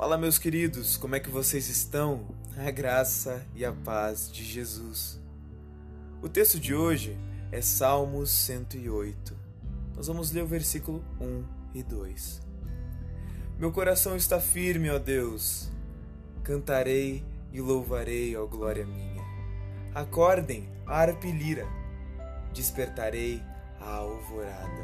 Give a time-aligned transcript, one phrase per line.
[0.00, 2.24] Fala, meus queridos, como é que vocês estão?
[2.56, 5.20] A graça e a paz de Jesus.
[6.22, 7.18] O texto de hoje
[7.52, 9.36] é Salmos 108.
[9.94, 12.40] Nós vamos ler o versículo 1 e 2.
[13.58, 15.70] Meu coração está firme, ó Deus.
[16.42, 19.22] Cantarei e louvarei, ó glória minha.
[19.94, 21.66] Acordem, harpa e lira.
[22.54, 23.42] Despertarei
[23.78, 24.82] a alvorada.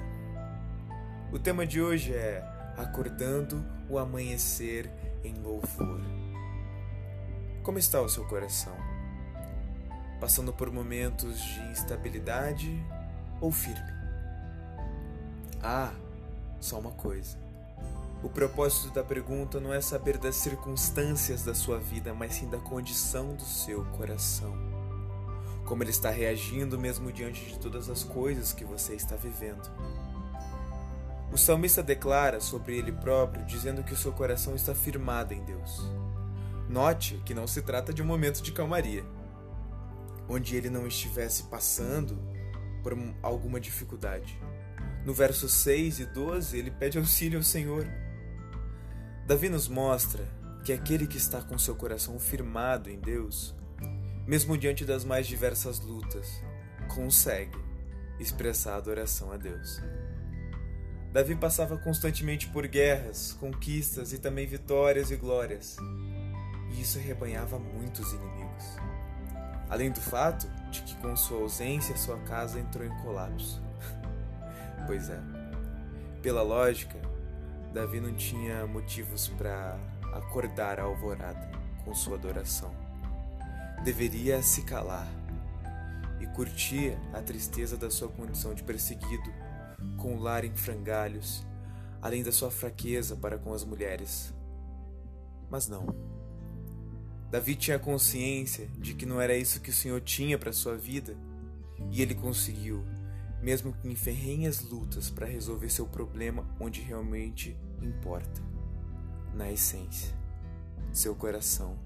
[1.32, 4.90] O tema de hoje é Acordando o amanhecer
[5.25, 6.00] em louvor.
[7.62, 8.76] Como está o seu coração?
[10.21, 12.85] Passando por momentos de instabilidade
[13.40, 13.93] ou firme?
[15.62, 15.93] Ah,
[16.61, 17.36] só uma coisa.
[18.22, 22.58] O propósito da pergunta não é saber das circunstâncias da sua vida, mas sim da
[22.58, 24.54] condição do seu coração.
[25.66, 29.68] Como ele está reagindo mesmo diante de todas as coisas que você está vivendo.
[31.32, 35.82] O salmista declara sobre ele próprio, dizendo que o seu coração está firmado em Deus.
[36.69, 39.05] Note que não se trata de um momento de calmaria,
[40.28, 42.19] onde ele não estivesse passando
[42.82, 44.41] por alguma dificuldade.
[45.04, 47.86] No versos 6 e 12, ele pede auxílio ao Senhor.
[49.27, 50.24] Davi nos mostra
[50.64, 53.54] que aquele que está com seu coração firmado em Deus,
[54.27, 56.42] mesmo diante das mais diversas lutas,
[56.92, 57.58] consegue
[58.19, 59.80] expressar adoração a Deus.
[61.17, 65.78] Davi passava constantemente por guerras, conquistas e também vitórias e glórias.
[66.70, 68.77] E isso arrebanhava muitos inimigos.
[69.70, 73.62] Além do fato de que com sua ausência sua casa entrou em colapso.
[74.87, 75.19] pois é.
[76.20, 77.00] Pela lógica,
[77.72, 79.81] Davi não tinha motivos para
[80.12, 81.50] acordar a alvorada
[81.83, 82.75] com sua adoração.
[83.83, 85.09] Deveria se calar
[86.20, 89.45] e curtir a tristeza da sua condição de perseguido
[89.96, 91.46] com o lar em frangalhos,
[92.00, 94.32] além da sua fraqueza para com as mulheres.
[95.50, 95.86] Mas não.
[97.30, 101.16] Davi tinha consciência de que não era isso que o Senhor tinha para sua vida,
[101.91, 102.84] e ele conseguiu,
[103.42, 108.41] mesmo que em ferrenhas lutas, para resolver seu problema onde realmente importa,
[109.34, 110.14] na essência,
[110.92, 111.76] seu coração.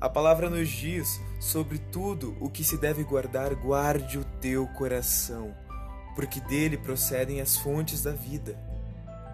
[0.00, 5.54] A palavra nos diz sobre tudo o que se deve guardar, guarde o teu coração,
[6.14, 8.56] porque dele procedem as fontes da vida.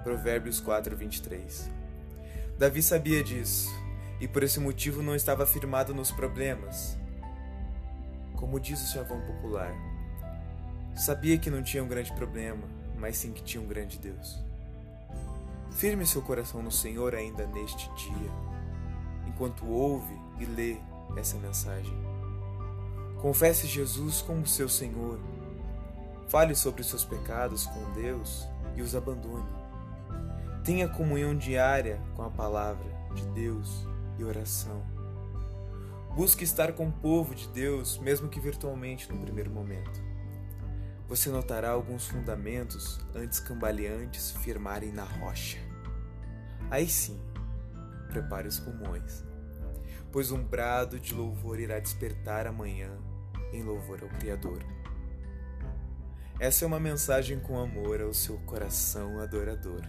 [0.02, 1.70] Provérbios 4, 23.
[2.58, 3.70] Davi sabia disso,
[4.20, 6.96] e por esse motivo não estava firmado nos problemas.
[8.34, 9.72] Como diz o chavão popular,
[10.96, 12.66] sabia que não tinha um grande problema,
[12.96, 14.38] mas sim que tinha um grande Deus.
[15.72, 18.30] Firme seu coração no Senhor ainda neste dia,
[19.26, 20.76] enquanto ouve e lê
[21.16, 21.96] essa mensagem.
[23.20, 25.18] Confesse Jesus como seu Senhor
[26.28, 28.46] Fale sobre seus pecados com Deus
[28.76, 29.48] e os abandone.
[30.62, 33.86] Tenha comunhão diária com a palavra de Deus
[34.18, 34.84] e oração.
[36.14, 40.02] Busque estar com o povo de Deus, mesmo que virtualmente no primeiro momento.
[41.08, 45.56] Você notará alguns fundamentos antes cambaleantes firmarem na rocha.
[46.70, 47.18] Aí sim,
[48.08, 49.24] prepare os pulmões,
[50.12, 52.90] pois um brado de louvor irá despertar amanhã
[53.50, 54.62] em louvor ao Criador.
[56.40, 59.80] Essa é uma mensagem com amor ao seu coração adorador.